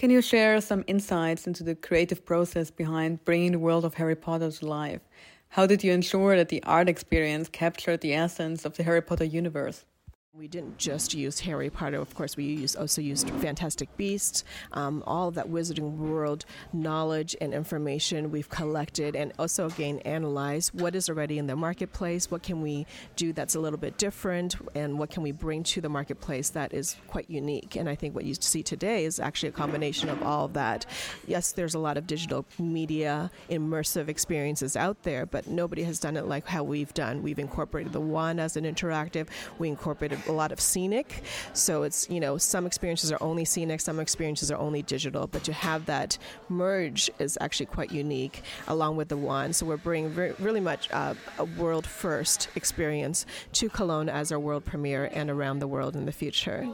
[0.00, 4.16] Can you share some insights into the creative process behind bringing the world of Harry
[4.16, 5.02] Potter to life?
[5.50, 9.24] How did you ensure that the art experience captured the essence of the Harry Potter
[9.24, 9.84] universe?
[10.38, 15.02] We didn't just use Harry Potter, of course, we used, also used Fantastic Beasts, um,
[15.04, 20.94] all of that Wizarding World knowledge and information we've collected, and also again analyzed what
[20.94, 22.86] is already in the marketplace, what can we
[23.16, 26.72] do that's a little bit different, and what can we bring to the marketplace that
[26.72, 27.74] is quite unique.
[27.74, 30.86] And I think what you see today is actually a combination of all of that.
[31.26, 36.16] Yes, there's a lot of digital media, immersive experiences out there, but nobody has done
[36.16, 37.20] it like how we've done.
[37.20, 39.26] We've incorporated the one as an interactive,
[39.58, 41.22] we incorporated a lot of scenic.
[41.52, 45.44] So it's, you know, some experiences are only scenic, some experiences are only digital, but
[45.44, 49.56] to have that merge is actually quite unique along with the wand.
[49.56, 54.38] So we're bringing very, really much uh, a world first experience to Cologne as our
[54.38, 56.68] world premiere and around the world in the future.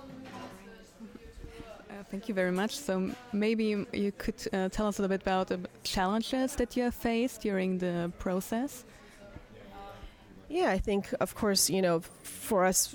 [1.90, 2.76] Uh, thank you very much.
[2.76, 6.82] So maybe you could uh, tell us a little bit about the challenges that you
[6.84, 8.84] have faced during the process.
[10.48, 12.94] Yeah, I think, of course, you know, for us,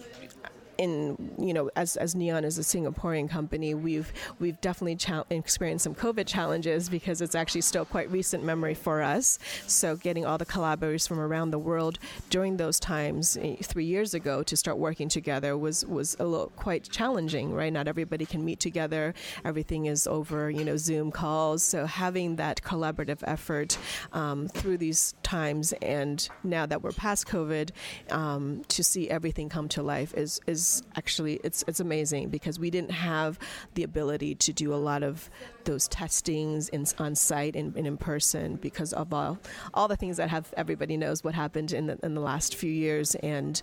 [0.82, 5.84] in you know as as Neon is a Singaporean company, we've we've definitely cha- experienced
[5.84, 9.38] some COVID challenges because it's actually still quite recent memory for us.
[9.68, 12.00] So getting all the collaborators from around the world
[12.32, 16.52] during those times eh, three years ago to start working together was was a little
[16.56, 17.72] quite challenging, right?
[17.72, 19.14] Not everybody can meet together.
[19.46, 21.62] Everything is over you know Zoom calls.
[21.62, 23.78] So having that collaborative effort
[24.14, 27.70] um, through these times and now that we're past COVID,
[28.10, 32.70] um, to see everything come to life is is actually it's it's amazing because we
[32.70, 33.38] didn't have
[33.76, 35.30] the ability to do a lot of
[35.64, 39.38] those testings in, on site and, and, in person because of all
[39.74, 42.72] all the things that have everybody knows what happened in the, in the last few
[42.72, 43.16] years.
[43.16, 43.62] And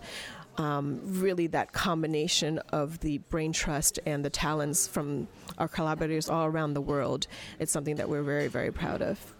[0.57, 6.45] um, really that combination of the brain trust and the talents from our collaborators all
[6.45, 7.27] around the world
[7.59, 9.33] it's something that we're very very proud of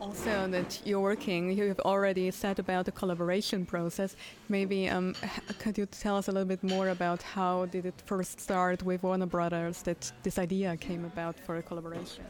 [0.00, 4.16] also that you're working, you have already said about the collaboration process.
[4.48, 5.14] Maybe um,
[5.58, 9.02] could you tell us a little bit more about how did it first start with
[9.02, 12.24] Warner Brothers that this idea came about for a collaboration?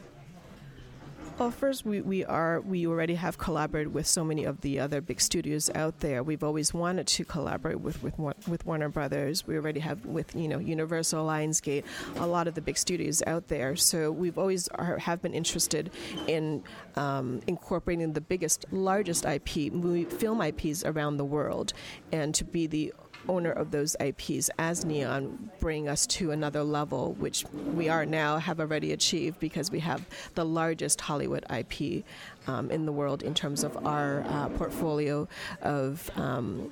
[1.39, 4.99] Well, first, we, we are we already have collaborated with so many of the other
[4.99, 6.21] big studios out there.
[6.21, 9.47] We've always wanted to collaborate with with with Warner Brothers.
[9.47, 11.85] We already have with you know Universal, Lionsgate,
[12.17, 13.77] a lot of the big studios out there.
[13.77, 15.91] So we've always are, have been interested
[16.27, 16.61] in
[16.97, 21.71] um, incorporating the biggest, largest IP movie, film IPs around the world,
[22.11, 22.93] and to be the
[23.27, 28.37] owner of those IPs as Neon bring us to another level, which we are now
[28.37, 32.03] have already achieved because we have the largest Hollywood IP
[32.47, 35.27] um, in the world in terms of our uh, portfolio
[35.61, 36.09] of.
[36.15, 36.71] Um,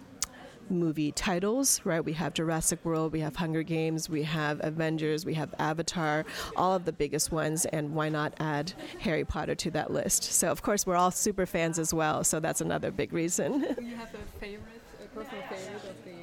[0.70, 2.04] movie titles, right?
[2.04, 6.26] We have Jurassic World, we have Hunger Games, we have Avengers, we have Avatar,
[6.56, 10.24] all of the biggest ones, and why not add Harry Potter to that list?
[10.24, 13.62] So, of course, we're all super fans as well, so that's another big reason.
[13.62, 16.17] Do you have a favorite, a personal favorite of the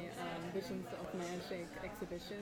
[0.67, 1.04] Visions
[1.83, 2.37] exhibition?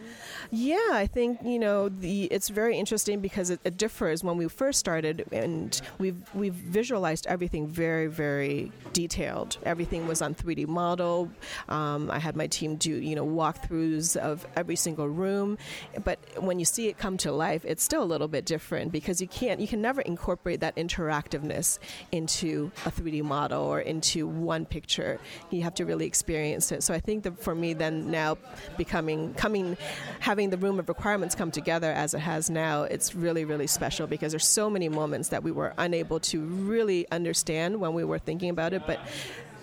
[0.51, 4.47] Yeah, I think you know the it's very interesting because it, it, differs when we
[4.47, 9.57] first started, and we've we've visualized everything very very detailed.
[9.63, 11.29] Everything was on 3D model.
[11.69, 15.57] Um, I had my team do you know walkthroughs of every single room,
[16.03, 19.21] but when you see it come to life, it's still a little bit different because
[19.21, 21.79] you can't you can never incorporate that interactiveness
[22.11, 25.19] into a 3D model or into one picture.
[25.49, 26.83] You have to really experience it.
[26.83, 28.37] So I think that for me then now
[28.77, 29.77] becoming coming
[30.19, 34.05] having the room of requirements come together as it has now it's really really special
[34.07, 38.19] because there's so many moments that we were unable to really understand when we were
[38.19, 38.99] thinking about it but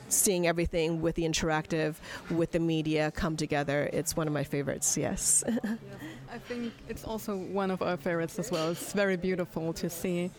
[0.08, 1.94] seeing everything with the interactive
[2.30, 5.44] with the media come together it's one of my favorites yes.
[6.32, 8.70] I think it's also one of our favorites as well.
[8.70, 10.30] It's very beautiful to see.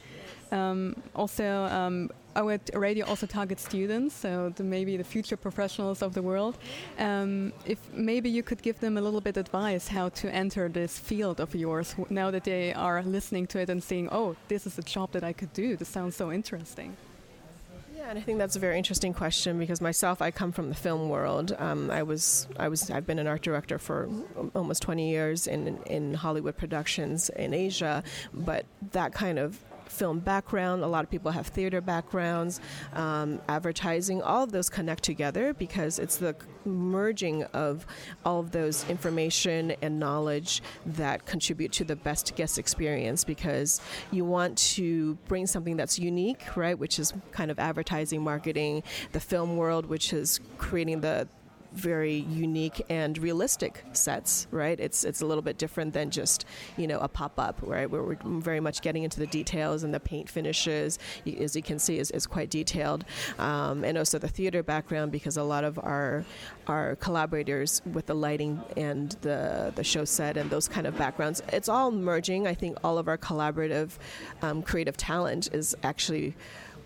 [0.52, 6.14] Um, also, um, our radio also targets students, so the, maybe the future professionals of
[6.14, 6.58] the world.
[6.98, 10.98] Um, if maybe you could give them a little bit advice how to enter this
[10.98, 14.78] field of yours now that they are listening to it and seeing, oh, this is
[14.78, 15.76] a job that I could do.
[15.76, 16.96] This sounds so interesting.
[18.02, 20.76] Yeah, and I think that's a very interesting question because myself, I come from the
[20.76, 21.56] film world.
[21.60, 24.10] Um, I was, I was, I've been an art director for
[24.56, 28.04] almost 20 years in in Hollywood productions in Asia,
[28.34, 29.60] but that kind of
[29.92, 30.84] film background.
[30.84, 32.60] A lot of people have theater backgrounds,
[32.94, 34.22] um, advertising.
[34.22, 36.36] All of those connect together because it's the
[36.66, 37.86] merging of
[38.26, 44.24] all of those information and knowledge that contribute to the best guest experience because you
[44.24, 46.78] want to bring something that's unique, right?
[46.78, 51.28] Which is kind of advertising, marketing, the film world, which is creating the
[51.74, 54.80] very unique and realistic sets, right?
[54.80, 56.46] It's it's a little bit different than just
[56.78, 57.90] you know a pop up, right?
[57.90, 61.00] Where we're very much getting into the details and the paint finishes,
[61.40, 63.06] as you can see, is, is quite detailed,
[63.40, 66.26] um, and also the theater background because a lot of our
[66.68, 71.42] our collaborators with the lighting and the the show set and those kind of backgrounds,
[71.54, 72.48] it's all merging.
[72.48, 73.98] I think all of our collaborative
[74.42, 76.36] um, creative talent is actually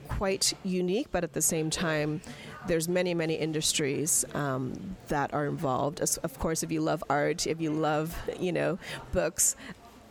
[0.07, 2.21] quite unique, but at the same time,
[2.67, 6.01] there's many, many industries um, that are involved.
[6.01, 8.77] Of course, if you love art, if you love, you know,
[9.11, 9.55] books,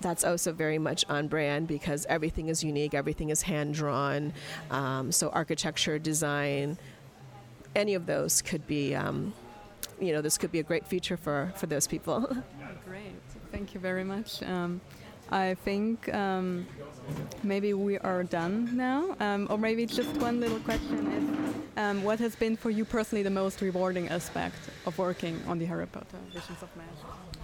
[0.01, 4.33] that's also very much on brand because everything is unique, everything is hand drawn.
[4.71, 6.77] Um, so architecture, design,
[7.75, 9.33] any of those could be, um,
[10.01, 12.21] you know, this could be a great feature for for those people.
[12.87, 13.13] great,
[13.51, 14.43] thank you very much.
[14.43, 14.81] Um,
[15.31, 16.67] I think um,
[17.43, 22.19] maybe we are done now, um, or maybe just one little question is, um, what
[22.19, 24.57] has been for you personally the most rewarding aspect
[24.87, 27.44] of working on the Harry Potter Visions of Magic?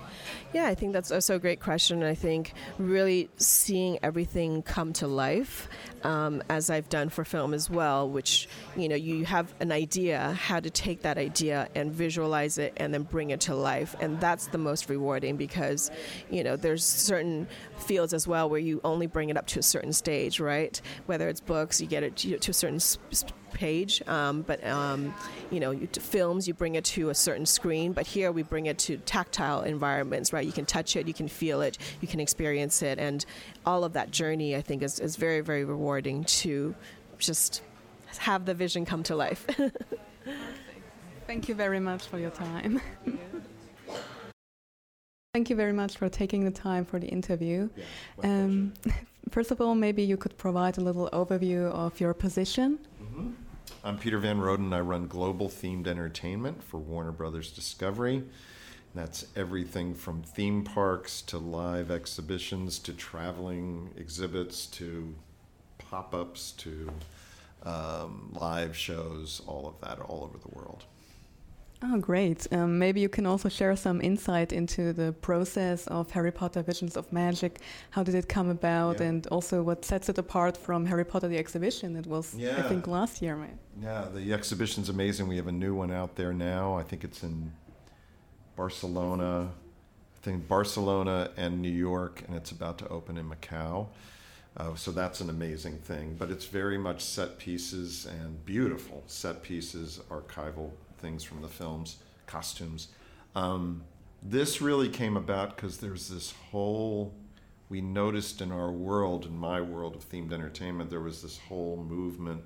[0.52, 2.02] Yeah, I think that's also a great question.
[2.02, 5.68] I think really seeing everything come to life,
[6.02, 10.32] um, as I've done for film as well, which, you know, you have an idea
[10.32, 13.94] how to take that idea and visualize it and then bring it to life.
[14.00, 15.88] And that's the most rewarding because,
[16.30, 17.46] you know, there's certain
[17.78, 20.80] fields as well where you only bring it up to a certain stage, right?
[21.06, 22.80] Whether it's books, you get it to a certain
[23.52, 25.14] page, um, but um,
[25.50, 28.66] you know, you, films you bring it to a certain screen, but here we bring
[28.66, 30.46] it to tactile environments, right?
[30.46, 33.24] You can touch it, you can feel it, you can experience it, and
[33.66, 36.74] all of that journey, I think, is, is very, very rewarding to
[37.18, 37.62] just
[38.18, 39.46] have the vision come to life.
[41.26, 42.80] Thank you very much for your time.
[45.32, 47.68] Thank you very much for taking the time for the interview.
[47.76, 47.84] Yeah,
[48.24, 48.74] um,
[49.30, 52.80] first of all, maybe you could provide a little overview of your position.
[53.82, 54.72] I'm Peter Van Roden.
[54.72, 58.22] I run global themed entertainment for Warner Brothers Discovery.
[58.94, 65.14] That's everything from theme parks to live exhibitions to traveling exhibits to
[65.78, 66.90] pop ups to
[67.62, 70.84] um, live shows, all of that all over the world.
[71.82, 72.46] Oh, great.
[72.52, 76.94] Um, maybe you can also share some insight into the process of Harry Potter Visions
[76.94, 77.60] of Magic.
[77.90, 79.00] How did it come about?
[79.00, 79.06] Yeah.
[79.06, 81.96] And also what sets it apart from Harry Potter the exhibition?
[81.96, 82.58] It was, yeah.
[82.58, 83.56] I think, last year, right?
[83.80, 85.26] Yeah, the exhibition's amazing.
[85.26, 86.74] We have a new one out there now.
[86.74, 87.50] I think it's in
[88.56, 89.48] Barcelona.
[89.48, 93.86] I think Barcelona and New York, and it's about to open in Macau.
[94.54, 96.16] Uh, so that's an amazing thing.
[96.18, 101.96] But it's very much set pieces and beautiful set pieces, archival things from the films,
[102.26, 102.88] costumes.
[103.34, 103.82] Um,
[104.22, 107.14] this really came about because there's this whole,
[107.68, 111.76] we noticed in our world, in my world of themed entertainment, there was this whole
[111.88, 112.42] movement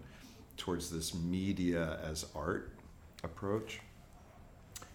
[0.57, 2.73] towards this media as art
[3.25, 3.81] approach.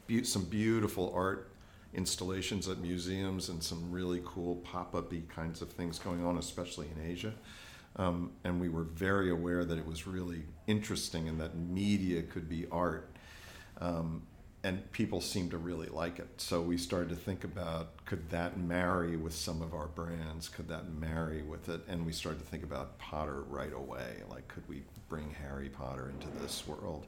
[0.08, 1.52] Be- some beautiful art
[1.94, 7.12] installations at museums and some really cool pop-up kinds of things going on, especially in
[7.12, 7.34] Asia.
[7.96, 12.48] Um, and we were very aware that it was really interesting and that media could
[12.48, 13.10] be art.
[13.80, 14.24] Um,
[14.64, 16.28] and people seemed to really like it.
[16.38, 20.50] So we started to think about could that marry with some of our brands?
[20.50, 21.82] Could that marry with it?
[21.88, 24.18] And we started to think about Potter right away.
[24.30, 27.06] Like, could we bring Harry Potter into this world?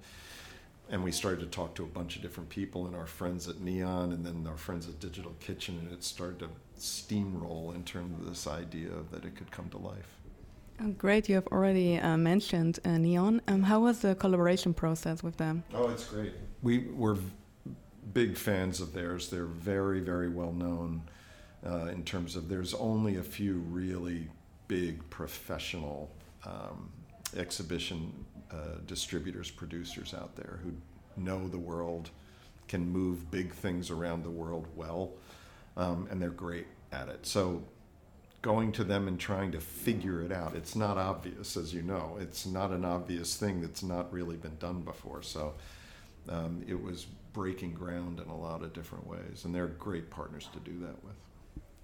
[0.89, 3.59] And we started to talk to a bunch of different people and our friends at
[3.59, 8.19] Neon and then our friends at Digital Kitchen, and it started to steamroll in terms
[8.19, 10.20] of this idea that it could come to life.
[10.83, 13.41] Oh, great, you have already uh, mentioned uh, Neon.
[13.47, 15.63] Um, how was the collaboration process with them?
[15.73, 17.17] Oh, it's great we were
[18.13, 19.29] big fans of theirs.
[19.29, 21.01] They're very, very well known
[21.65, 24.27] uh, in terms of there's only a few really
[24.67, 26.11] big professional
[26.45, 26.91] um,
[27.37, 28.13] exhibition
[28.51, 30.71] uh, distributors, producers out there who
[31.21, 32.09] know the world,
[32.67, 35.11] can move big things around the world well,
[35.77, 37.25] um, and they're great at it.
[37.25, 37.63] So
[38.41, 40.55] going to them and trying to figure it out.
[40.55, 42.17] It's not obvious, as you know.
[42.19, 45.21] It's not an obvious thing that's not really been done before.
[45.21, 45.53] So
[46.27, 50.49] um, it was breaking ground in a lot of different ways, and they're great partners
[50.53, 51.13] to do that with.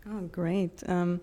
[0.09, 0.87] Oh, great.
[0.89, 1.21] Um,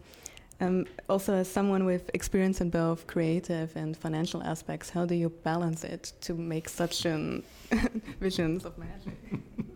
[0.60, 5.28] um, also, as someone with experience in both creative and financial aspects, how do you
[5.28, 7.42] balance it to make such an
[8.20, 9.18] visions of magic?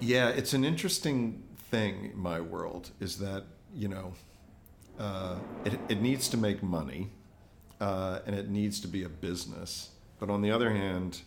[0.00, 3.44] yeah, it's an interesting thing in my world is that,
[3.74, 4.12] you know,
[4.98, 7.10] uh, it, it needs to make money
[7.80, 11.20] uh, and it needs to be a business but on the other hand,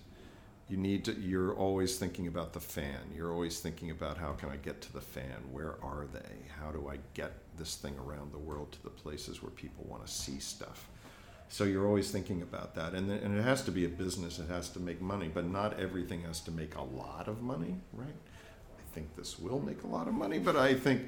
[0.67, 2.99] you need to you're always thinking about the fan.
[3.15, 5.37] You're always thinking about how can I get to the fan?
[5.51, 6.49] Where are they?
[6.59, 10.05] How do I get this thing around the world to the places where people want
[10.05, 10.87] to see stuff?
[11.49, 14.39] So you're always thinking about that, and and it has to be a business.
[14.39, 17.75] It has to make money, but not everything has to make a lot of money,
[17.91, 18.15] right?
[18.93, 21.07] Think this will make a lot of money, but I think,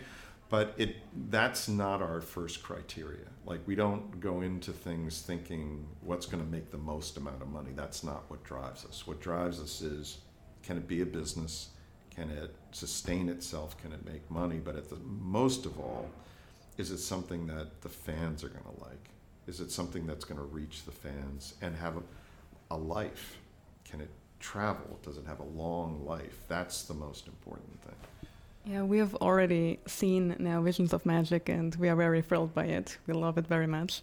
[0.50, 0.96] but it
[1.30, 3.25] that's not our first criteria.
[3.46, 7.50] Like we don't go into things thinking what's going to make the most amount of
[7.50, 7.72] money.
[7.75, 9.06] That's not what drives us.
[9.06, 10.20] What drives us is
[10.63, 11.70] can it be a business?
[12.16, 13.78] Can it sustain itself?
[13.82, 14.58] Can it make money?
[14.63, 16.10] But at the most of all,
[16.78, 19.10] is it something that the fans are going to like?
[19.48, 22.04] Is it something that's going to reach the fans and have a,
[22.72, 23.38] a life?
[23.84, 24.10] Can it
[24.44, 25.00] travel?
[25.02, 26.38] Does it have a long life?
[26.48, 27.96] That's the most important thing.
[28.66, 32.66] Yeah, we have already seen now Visions of Magic, and we are very thrilled by
[32.66, 32.98] it.
[33.08, 34.02] We love it very much.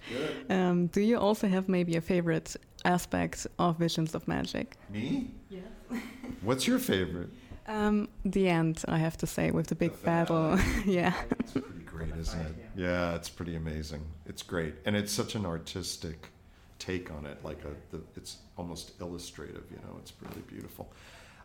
[0.50, 4.76] Um, do you also have maybe a favorite aspect of Visions of Magic?
[4.90, 5.30] Me?
[5.48, 5.62] Yes.
[6.42, 7.30] What's your favorite?
[7.66, 10.58] Um, the end, I have to say, with the big The battle.
[10.84, 11.14] yeah.
[11.38, 12.54] It's pretty great, isn't it?
[12.76, 14.02] Yeah, it's pretty amazing.
[14.26, 16.28] It's great, and it's such an artistic
[16.80, 17.38] take on it.
[17.44, 19.64] Like a, the, it's almost illustrative.
[19.70, 20.92] You know, it's really beautiful.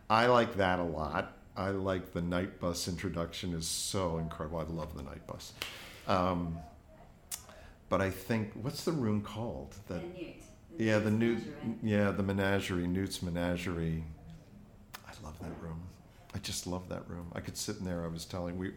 [0.10, 1.38] I like that a lot.
[1.56, 4.60] I like the Knight Bus introduction is so incredible.
[4.60, 5.54] I love the Knight Bus.
[6.08, 6.58] Um,
[7.90, 9.76] but I think what's the room called?
[9.88, 10.02] That
[10.78, 11.40] yeah, the Newt.
[11.82, 14.04] Yeah, the menagerie, Newt's menagerie.
[15.08, 15.82] I love that room.
[16.34, 17.28] I just love that room.
[17.34, 18.04] I could sit in there.
[18.04, 18.72] I was telling we,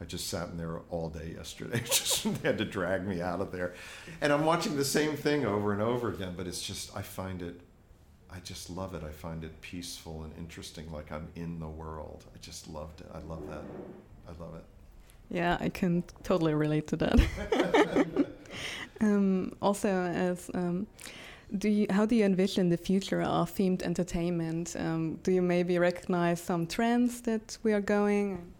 [0.00, 1.80] I just sat in there all day yesterday.
[1.84, 3.74] just they had to drag me out of there,
[4.20, 6.34] and I'm watching the same thing over and over again.
[6.36, 7.60] But it's just I find it,
[8.30, 9.02] I just love it.
[9.04, 10.90] I find it peaceful and interesting.
[10.90, 12.24] Like I'm in the world.
[12.34, 13.08] I just loved it.
[13.14, 13.62] I love that.
[14.28, 14.64] I love it.
[15.30, 18.26] Yeah, I can totally relate to that.
[19.00, 20.86] um, also, as um,
[21.58, 24.76] do you, how do you envision the future of themed entertainment?
[24.78, 28.53] Um, do you maybe recognize some trends that we are going?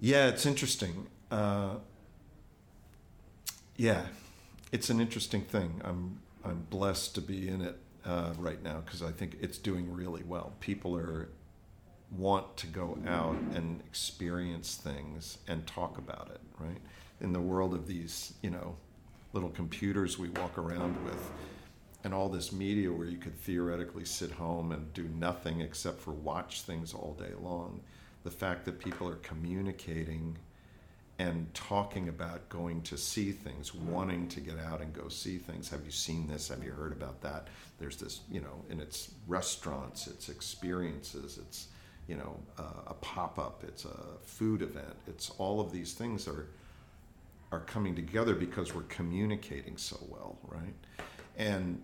[0.00, 1.06] Yeah, it's interesting.
[1.30, 1.76] Uh,
[3.76, 4.06] yeah,
[4.72, 5.80] it's an interesting thing.
[5.84, 9.92] I'm I'm blessed to be in it uh, right now because I think it's doing
[9.92, 10.52] really well.
[10.60, 11.28] People are
[12.10, 16.40] want to go out and experience things and talk about it.
[16.58, 16.80] Right
[17.20, 18.76] in the world of these, you know,
[19.32, 21.30] little computers we walk around with,
[22.04, 26.12] and all this media where you could theoretically sit home and do nothing except for
[26.12, 27.80] watch things all day long.
[28.24, 30.36] The fact that people are communicating
[31.18, 35.68] and talking about going to see things, wanting to get out and go see things.
[35.68, 36.48] Have you seen this?
[36.48, 37.48] Have you heard about that?
[37.78, 41.68] There's this, you know, and it's restaurants, it's experiences, it's,
[42.06, 44.94] you know, uh, a pop up, it's a food event.
[45.08, 46.46] It's all of these things are
[47.50, 50.74] are coming together because we're communicating so well, right?
[51.36, 51.82] And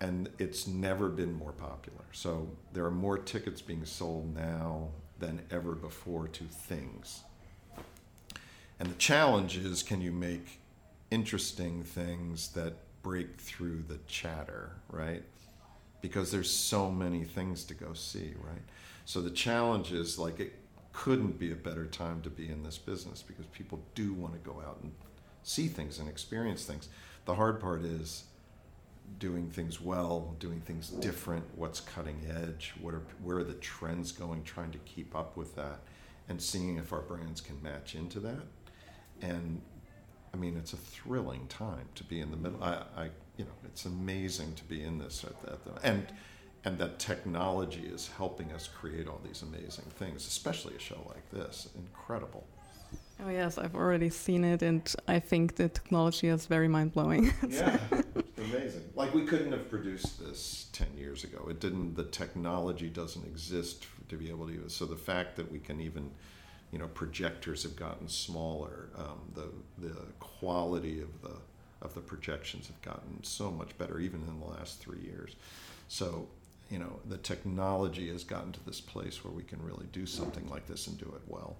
[0.00, 2.04] and it's never been more popular.
[2.12, 7.22] So there are more tickets being sold now than ever before to things.
[8.80, 10.60] And the challenge is can you make
[11.10, 15.22] interesting things that break through the chatter, right?
[16.00, 18.62] Because there's so many things to go see, right?
[19.04, 20.54] So the challenge is like it
[20.92, 24.50] couldn't be a better time to be in this business because people do want to
[24.50, 24.92] go out and
[25.42, 26.88] see things and experience things.
[27.24, 28.24] The hard part is
[29.18, 34.12] doing things well, doing things different, what's cutting edge, what are where are the trends
[34.12, 35.80] going, trying to keep up with that,
[36.28, 38.42] and seeing if our brands can match into that.
[39.20, 39.60] And
[40.32, 42.62] I mean, it's a thrilling time to be in the middle.
[42.62, 43.04] I, I
[43.36, 46.06] you know, it's amazing to be in this at that, and
[46.64, 51.30] and that technology is helping us create all these amazing things, especially a show like
[51.30, 51.68] this.
[51.76, 52.46] Incredible.
[53.24, 57.32] Oh yes, I've already seen it, and I think the technology is very mind blowing.
[57.48, 57.78] yeah,
[58.36, 58.84] amazing.
[58.94, 61.46] Like we couldn't have produced this ten years ago.
[61.50, 61.94] It didn't.
[61.94, 64.74] The technology doesn't exist to be able to use.
[64.74, 66.10] So the fact that we can even,
[66.70, 68.90] you know, projectors have gotten smaller.
[68.96, 69.48] Um, the
[69.84, 71.36] the quality of the
[71.82, 75.34] of the projections have gotten so much better, even in the last three years.
[75.88, 76.28] So
[76.70, 80.48] you know, the technology has gotten to this place where we can really do something
[80.50, 81.56] like this and do it well.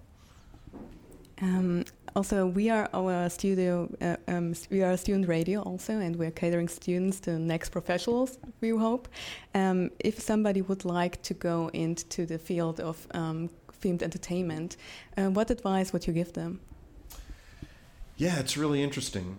[1.41, 3.89] Um, also, we are our studio.
[4.01, 8.37] Uh, um, we are a student radio also, and we're catering students to next professionals.
[8.61, 9.07] We hope.
[9.55, 13.49] Um, if somebody would like to go into the field of um,
[13.81, 14.75] themed entertainment,
[15.17, 16.59] uh, what advice would you give them?
[18.17, 19.37] Yeah, it's really interesting.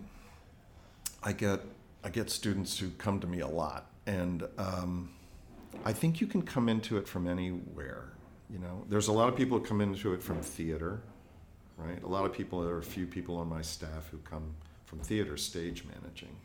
[1.23, 1.59] I get
[2.03, 5.11] I get students who come to me a lot, and um,
[5.85, 8.13] I think you can come into it from anywhere.
[8.49, 11.03] You know, there's a lot of people who come into it from theater
[11.85, 12.01] right?
[12.03, 14.53] A lot of people, there are a few people on my staff who come
[14.85, 16.35] from theater stage managing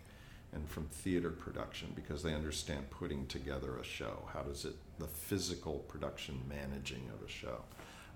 [0.53, 4.29] and from theater production because they understand putting together a show.
[4.33, 7.61] How does it, the physical production managing of a show.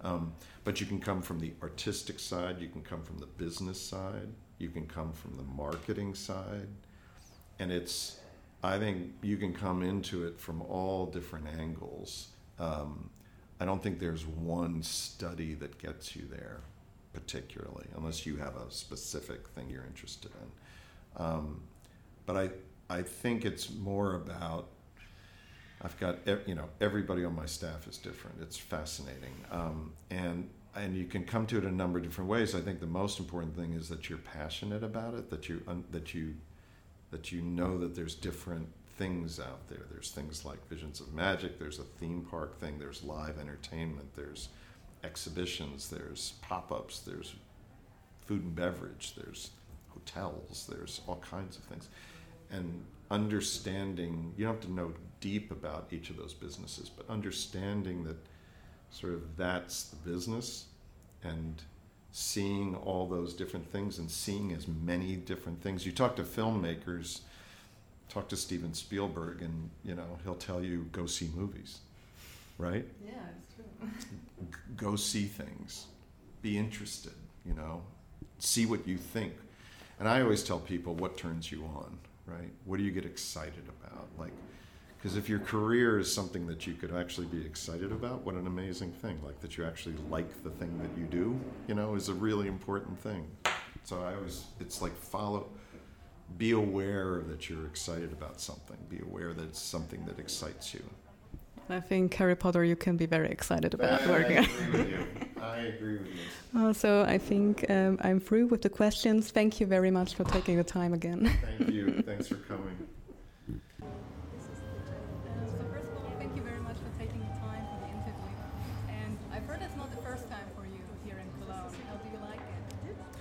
[0.02, 0.32] Um,
[0.64, 4.28] but you can come from the artistic side, you can come from the business side,
[4.58, 6.68] you can come from the marketing side.
[7.58, 8.18] and it's
[8.62, 12.28] I think you can come into it from all different angles.
[12.58, 13.08] Um,
[13.58, 16.60] I don't think there's one study that gets you there,
[17.12, 21.24] particularly, unless you have a specific thing you're interested in.
[21.24, 21.62] Um,
[22.26, 22.50] but I,
[22.88, 24.68] I think it's more about.
[25.82, 28.36] I've got you know everybody on my staff is different.
[28.42, 32.54] It's fascinating, um, and and you can come to it a number of different ways.
[32.54, 35.30] I think the most important thing is that you're passionate about it.
[35.30, 36.34] That you that you
[37.10, 38.68] that you know that there's different
[39.00, 39.86] things out there.
[39.90, 44.50] There's things like Visions of Magic, there's a theme park thing, there's live entertainment, there's
[45.04, 47.34] exhibitions, there's pop ups, there's
[48.26, 49.50] food and beverage, there's
[49.88, 51.88] hotels, there's all kinds of things.
[52.50, 58.04] And understanding, you don't have to know deep about each of those businesses, but understanding
[58.04, 58.16] that
[58.90, 60.66] sort of that's the business
[61.22, 61.62] and
[62.12, 65.86] seeing all those different things and seeing as many different things.
[65.86, 67.20] You talk to filmmakers,
[68.08, 71.78] talk to Steven Spielberg, and you know he'll tell you go see movies,
[72.58, 72.86] right?
[73.04, 73.12] Yeah.
[74.76, 75.86] Go see things,
[76.42, 77.12] be interested.
[77.44, 77.82] You know,
[78.38, 79.32] see what you think.
[79.98, 82.50] And I always tell people what turns you on, right?
[82.64, 84.08] What do you get excited about?
[84.18, 84.32] Like
[85.00, 88.46] because if your career is something that you could actually be excited about, what an
[88.46, 89.18] amazing thing.
[89.24, 92.48] Like that you actually like the thing that you do, you know, is a really
[92.48, 93.26] important thing.
[93.84, 95.48] So I always, it's like follow,
[96.36, 98.76] be aware that you're excited about something.
[98.90, 100.82] Be aware that it's something that excites you.
[101.72, 104.38] I think Harry Potter, you can be very excited about I, working.
[104.38, 105.06] I agree with you.
[105.40, 106.14] I agree with you.
[106.52, 109.30] Uh, so I think um, I'm through with the questions.
[109.30, 111.30] Thank you very much for taking the time again.
[111.58, 112.02] Thank you.
[112.02, 112.76] Thanks for coming.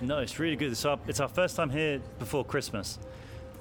[0.02, 0.72] No, it's really good.
[0.72, 2.98] It's our, it's our first time here before Christmas.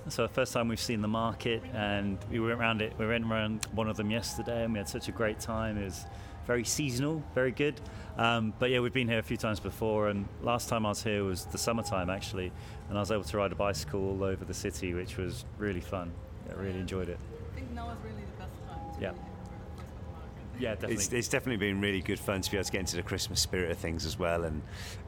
[0.10, 2.94] So the first time we've seen the market, and we went around it.
[2.98, 5.78] We went around one of them yesterday, and we had such a great time.
[5.78, 6.06] It was
[6.48, 7.80] very seasonal, very good.
[8.18, 11.04] Um, but yeah, we've been here a few times before, and last time I was
[11.04, 12.52] here was the summertime actually,
[12.90, 15.82] and I was able to ride a bicycle all over the city, which was really
[15.82, 16.12] fun.
[16.50, 17.20] I really enjoyed it.
[17.52, 19.02] I think now is really the best time.
[19.02, 19.12] yeah.
[20.60, 20.96] Yeah, definitely.
[20.96, 23.40] It's, it's, definitely been really good fun to be able to get into the Christmas
[23.40, 24.44] spirit of things as well.
[24.44, 24.62] And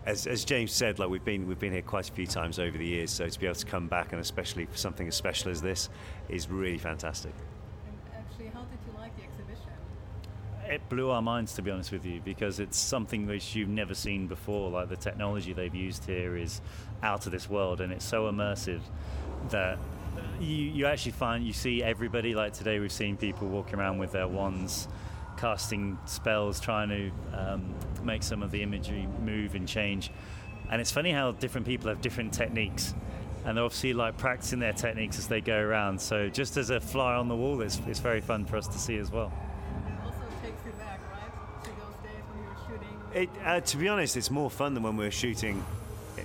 [0.06, 2.78] as, as James said, like we've been we've been here quite a few times over
[2.78, 5.52] the years, so to be able to come back and especially for something as special
[5.52, 5.90] as this
[6.30, 7.34] is really fantastic.
[7.86, 9.72] And actually, how did you like the exhibition?
[10.68, 13.94] It blew our minds, to be honest with you, because it's something which you've never
[13.94, 14.70] seen before.
[14.70, 16.62] Like the technology they've used here is
[17.04, 18.80] out of this world, and it's so immersive
[19.50, 19.78] that
[20.40, 22.36] you, you actually find you see everybody.
[22.36, 24.88] Like today, we've seen people walking around with their wands
[25.42, 27.74] casting spells, trying to um,
[28.04, 30.12] make some of the imagery move and change.
[30.70, 32.94] And it's funny how different people have different techniques,
[33.44, 36.00] and they're obviously like practicing their techniques as they go around.
[36.00, 38.78] So just as a fly on the wall, it's, it's very fun for us to
[38.78, 39.34] see as well.
[39.88, 41.70] It also takes you back, right, to
[42.30, 43.44] when you were shooting.
[43.44, 45.66] Uh, to be honest, it's more fun than when we were shooting.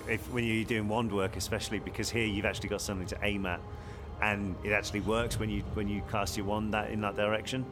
[0.08, 3.46] If, when you're doing wand work, especially because here you've actually got something to aim
[3.46, 3.60] at,
[4.20, 7.64] and it actually works when you when you cast your wand that in that direction.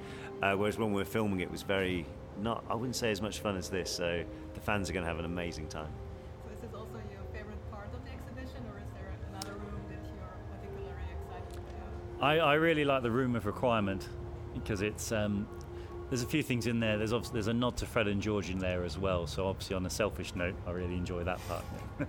[0.42, 2.06] Uh, whereas when we were filming, it was very
[2.40, 2.64] not.
[2.68, 3.90] I wouldn't say as much fun as this.
[3.90, 5.92] So the fans are going to have an amazing time.
[6.44, 9.80] So is this also your favorite part of the exhibition, or is there another room
[9.88, 10.92] that you're particularly
[11.22, 11.62] excited
[12.18, 12.24] about?
[12.24, 14.08] I, I really like the room of requirement
[14.54, 15.12] because it's.
[15.12, 15.48] Um,
[16.10, 16.98] there's a few things in there.
[16.98, 19.26] There's there's a nod to Fred and George in there as well.
[19.26, 21.64] So obviously, on a selfish note, I really enjoy that part.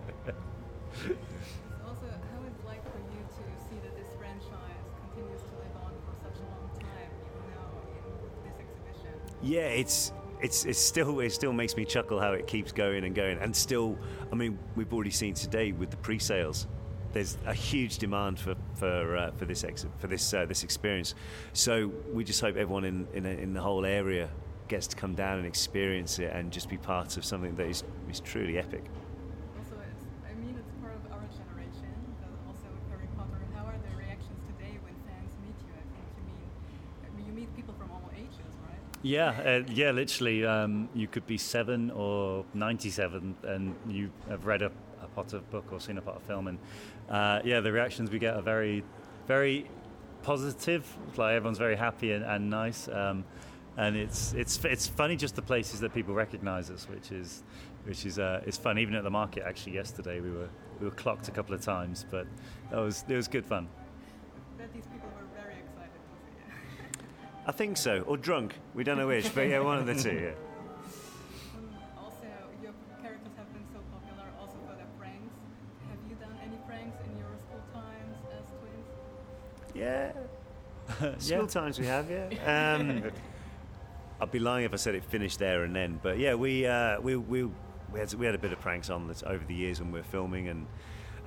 [9.46, 13.16] yeah, it's it's it's still it still makes me chuckle how it keeps going and
[13.16, 13.98] going, and still,
[14.32, 16.68] I mean, we've already seen today with the pre-sales.
[17.14, 21.14] There's a huge demand for for uh, for this ex- for this uh, this experience,
[21.54, 24.30] so we just hope everyone in in, in the whole area
[24.68, 27.84] gets to come down and experience it and just be part of something that is
[28.10, 28.84] is truly epic.
[39.06, 40.44] Yeah, uh, yeah, literally.
[40.48, 45.66] Um, you could be seven or 97 and you have read a, a Potter book
[45.72, 46.48] or seen a Potter film.
[46.48, 46.58] And
[47.08, 48.84] uh, yeah, the reactions we get are very,
[49.28, 49.70] very
[50.24, 50.92] positive.
[51.18, 52.88] Like everyone's very happy and, and nice.
[52.88, 53.26] Um,
[53.78, 57.44] and it's, it's, it's funny just the places that people recognize us, which is,
[57.84, 58.80] which is, uh, is fun.
[58.80, 62.08] Even at the market, actually, yesterday we were, we were clocked a couple of times,
[62.10, 62.26] but
[62.72, 63.68] that was, it was good fun.
[67.48, 68.56] I think so, or drunk.
[68.74, 70.10] We don't know which, but yeah, one of the two.
[70.10, 70.32] Yeah.
[72.02, 72.26] also,
[72.62, 75.34] your characters have been so popular also for their pranks.
[75.90, 79.76] Have you done any pranks in your school times as twins?
[79.76, 80.14] Yeah.
[81.40, 81.46] yeah.
[81.46, 82.76] Times we have, yeah.
[82.80, 83.04] Um,
[84.22, 86.00] I'd be lying if I said it finished there and then.
[86.02, 87.44] But yeah, we uh, we we
[87.92, 90.00] we had we had a bit of pranks on this over the years when we
[90.00, 90.66] were filming, and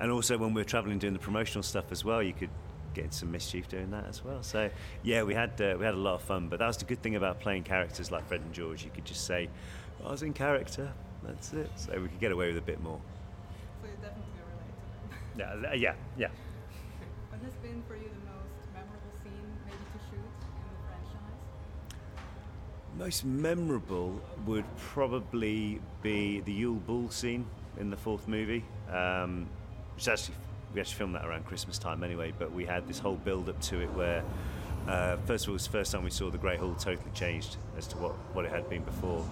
[0.01, 2.21] and also when we were traveling doing the promotional stuff as well.
[2.21, 2.49] You could
[2.99, 4.43] get into some mischief doing that as well.
[4.43, 4.69] So
[5.03, 6.49] yeah, we had uh, we had a lot of fun.
[6.49, 8.83] But that was the good thing about playing characters like Fred and George.
[8.83, 9.49] You could just say,
[10.05, 10.91] "I was in character."
[11.23, 11.71] That's it.
[11.75, 12.99] So we could get away with a bit more.
[13.81, 15.73] So you definitely relate to them.
[15.73, 16.27] Yeah, yeah, yeah.
[17.29, 21.39] What has been for you the most memorable scene maybe to shoot in the franchise?
[22.97, 27.45] Most memorable would probably be the Yule Ball scene
[27.79, 28.65] in the fourth movie.
[28.91, 29.47] Um,
[29.95, 30.35] which actually
[30.73, 32.33] we actually filmed that around Christmas time anyway.
[32.37, 34.23] But we had this whole build up to it where,
[34.87, 37.11] uh, first of all, it was the first time we saw the Great Hall totally
[37.13, 39.25] changed as to what, what it had been before.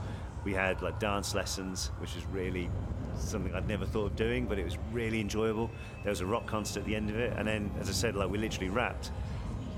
[0.43, 2.69] We had like dance lessons, which was really
[3.17, 5.69] something I'd never thought of doing, but it was really enjoyable.
[6.03, 8.15] There was a rock concert at the end of it, and then, as I said,
[8.15, 9.11] like we literally wrapped,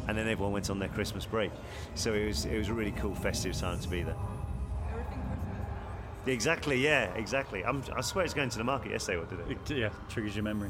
[0.07, 1.51] and then everyone went on their Christmas break.
[1.95, 4.15] So it was it was a really cool festive time to be there.
[4.91, 6.27] Everything Christmas.
[6.27, 7.63] Exactly, yeah, exactly.
[7.63, 9.19] I'm, I swear it's going to the market yesterday.
[9.19, 9.71] What did it?
[9.71, 10.69] It, yeah, triggers your memory.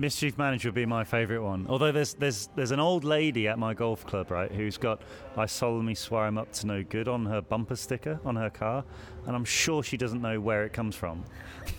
[0.00, 1.66] Mischief Managed would be my favourite one.
[1.68, 5.02] Although there's there's there's an old lady at my golf club, right, who's got
[5.36, 8.82] "I solemnly swear I'm up to no good" on her bumper sticker on her car,
[9.26, 11.22] and I'm sure she doesn't know where it comes from.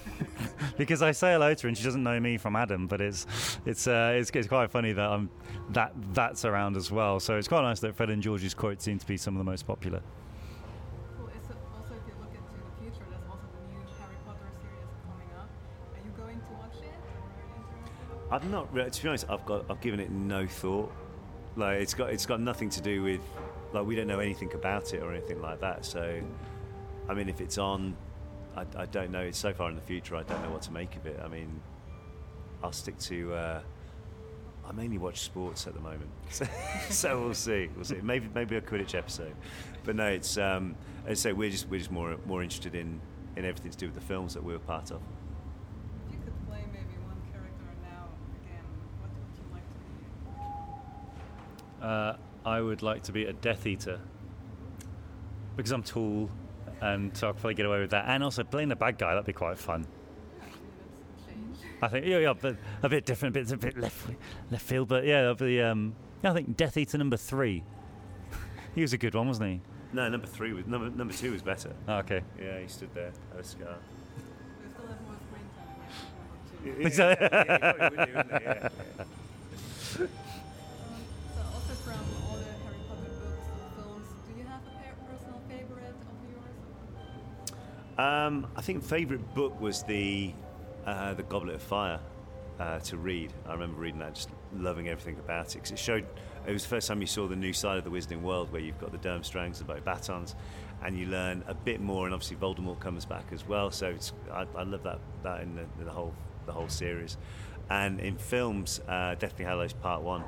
[0.78, 3.26] because I say hello to her and she doesn't know me from Adam, but it's
[3.66, 5.28] it's uh, it's, it's quite funny that I'm
[5.72, 7.20] that that's around as well.
[7.20, 9.50] So it's quite nice that Fred and George's quotes seem to be some of the
[9.50, 10.04] most popular.
[18.32, 18.74] I've not.
[18.74, 19.66] re- To be honest, I've got.
[19.70, 20.92] I've given it no thought.
[21.56, 22.10] Like it's got.
[22.12, 23.22] It's got nothing to do with.
[23.74, 25.86] Like we don't know anything about it or anything like that.
[25.86, 26.22] So,
[27.08, 27.96] I mean, if it's on,
[28.56, 29.22] I, I don't know.
[29.22, 30.16] It's so far in the future.
[30.16, 31.20] I don't know what to make of it.
[31.24, 31.62] I mean,
[32.64, 33.34] I'll stick to.
[33.34, 33.62] Uh,
[34.68, 36.46] I mainly watch sports at the moment, so,
[36.90, 37.70] so we'll see.
[37.76, 38.00] We'll see.
[38.02, 39.36] Maybe maybe a Quidditch episode,
[39.84, 40.06] but no.
[40.06, 43.02] It's um, as I say, we're just we're just more more interested in
[43.36, 45.02] in everything to do with the films that we were part of.
[46.08, 48.08] If you could play maybe one character now
[48.44, 48.64] again,
[49.00, 50.06] what would you like to be?
[51.82, 52.16] Uh,
[52.46, 54.00] I would like to be a Death Eater
[55.56, 56.30] because I'm tall,
[56.82, 58.06] and so I'll probably get away with that.
[58.08, 59.86] And also playing the bad guy that'd be quite fun.
[60.40, 61.58] Yeah, maybe that's a change.
[61.82, 64.08] I think yeah, yeah, but a bit different, a bit, a bit left
[64.50, 65.62] left field, but yeah, that'll be.
[65.62, 67.64] Um, yeah, I think Death Eater number three.
[68.76, 69.62] he was a good one, wasn't he?
[69.94, 71.74] No, number three was number number two was better.
[71.88, 72.22] Oh, okay.
[72.40, 73.76] Yeah, he stood there, had a scar.
[76.64, 76.92] We
[87.98, 90.34] Um, I think favourite book was the
[90.86, 92.00] uh, the Goblet of Fire
[92.60, 93.34] uh, to read.
[93.48, 96.06] I remember reading that, just loving everything about it because it showed.
[96.48, 98.62] It was the first time you saw the new side of the Wizarding World, where
[98.62, 100.36] you've got the Durmstrangs, the Batons,
[100.84, 102.06] and you learn a bit more.
[102.06, 103.70] And obviously Voldemort comes back as well.
[103.72, 106.14] So it's, I, I love that that in the, the whole
[106.46, 107.18] the whole series.
[107.70, 110.24] And in films, uh, Deathly Hallows Part One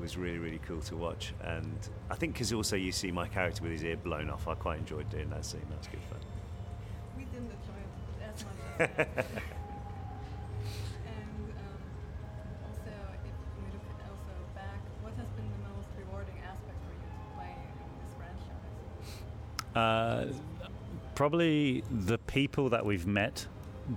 [0.00, 1.32] was really really cool to watch.
[1.42, 1.78] And
[2.10, 4.78] I think because also you see my character with his ear blown off, I quite
[4.78, 5.62] enjoyed doing that scene.
[5.70, 6.31] That was good fun.
[8.78, 8.90] And
[12.66, 16.92] also, if we look at also back, what has been the most rewarding aspect for
[16.92, 18.76] you to play in this franchise?
[19.74, 20.32] Uh,
[21.14, 23.46] probably the people that we've met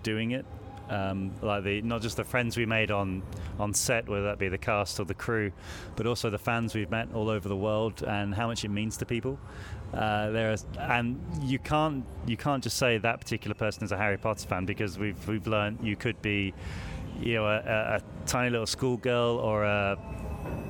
[0.03, 0.45] doing it.
[0.89, 3.24] Um, like the not just the friends we made on
[3.60, 5.52] on set, whether that be the cast or the crew,
[5.95, 8.98] but also the fans we've met all over the world and how much it means
[8.98, 9.39] to people.
[9.93, 13.98] Uh, there is, and you can't you can't just say that particular person is a
[13.98, 16.54] Harry Potter fan because we've we've learned you could be,
[17.19, 19.98] you know, a, a, a tiny little schoolgirl or a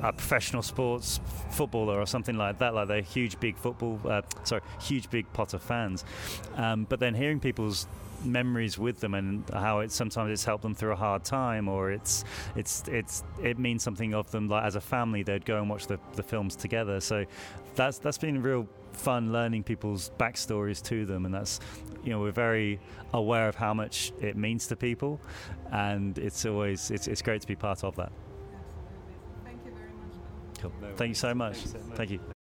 [0.03, 1.19] a professional sports
[1.51, 5.59] footballer or something like that, like they're huge, big football, uh, sorry, huge, big Potter
[5.59, 6.05] fans.
[6.55, 7.87] Um, but then hearing people's
[8.25, 11.91] memories with them and how it sometimes it's helped them through a hard time or
[11.91, 12.23] it's
[12.55, 15.87] it's it's it means something of them like as a family they'd go and watch
[15.87, 17.25] the, the films together so
[17.75, 21.59] that's that's been real fun learning people's backstories to them and that's
[22.03, 22.79] you know we're very
[23.13, 25.19] aware of how much it means to people
[25.71, 29.43] and it's always it's, it's great to be part of that Absolutely.
[29.43, 30.61] Thank you very much.
[30.61, 31.97] Cool No thank you so much Thank you so much.
[31.97, 32.34] thank you